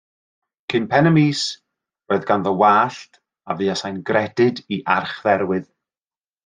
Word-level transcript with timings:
Cyn 0.73 0.85
pen 0.93 1.09
y 1.09 1.11
mis, 1.17 1.41
yr 2.09 2.17
oedd 2.17 2.25
ganddo 2.31 2.55
wallt 2.63 3.21
a 3.55 3.59
fuasai'n 3.61 4.03
gredyd 4.11 4.67
i 4.79 4.85
Archdderwydd. 4.99 5.71